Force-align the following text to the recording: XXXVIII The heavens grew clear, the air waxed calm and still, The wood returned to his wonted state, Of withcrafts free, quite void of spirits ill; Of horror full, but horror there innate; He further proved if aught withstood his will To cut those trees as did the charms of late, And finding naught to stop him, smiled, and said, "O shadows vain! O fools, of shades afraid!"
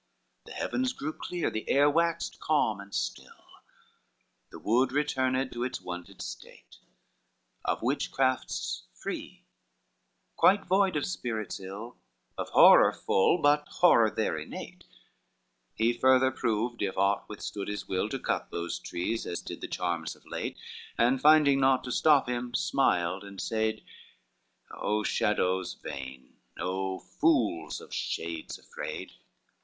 XXXVIII 0.01 0.43
The 0.55 0.59
heavens 0.59 0.93
grew 0.93 1.13
clear, 1.13 1.51
the 1.51 1.69
air 1.69 1.87
waxed 1.87 2.39
calm 2.39 2.79
and 2.79 2.91
still, 2.91 3.45
The 4.49 4.57
wood 4.57 4.91
returned 4.91 5.51
to 5.51 5.61
his 5.61 5.79
wonted 5.79 6.23
state, 6.23 6.79
Of 7.63 7.81
withcrafts 7.81 8.87
free, 8.95 9.45
quite 10.35 10.65
void 10.65 10.95
of 10.95 11.05
spirits 11.05 11.59
ill; 11.59 11.97
Of 12.35 12.49
horror 12.49 12.91
full, 12.93 13.37
but 13.43 13.67
horror 13.67 14.09
there 14.09 14.35
innate; 14.39 14.85
He 15.75 15.93
further 15.93 16.31
proved 16.31 16.81
if 16.81 16.97
aught 16.97 17.29
withstood 17.29 17.67
his 17.67 17.87
will 17.87 18.09
To 18.09 18.17
cut 18.17 18.49
those 18.49 18.79
trees 18.79 19.27
as 19.27 19.39
did 19.39 19.61
the 19.61 19.67
charms 19.67 20.15
of 20.15 20.25
late, 20.25 20.57
And 20.97 21.21
finding 21.21 21.59
naught 21.59 21.83
to 21.83 21.91
stop 21.91 22.27
him, 22.27 22.55
smiled, 22.55 23.23
and 23.23 23.39
said, 23.39 23.83
"O 24.71 25.03
shadows 25.03 25.75
vain! 25.75 26.39
O 26.57 26.97
fools, 26.97 27.79
of 27.79 27.93
shades 27.93 28.57
afraid!" 28.57 29.11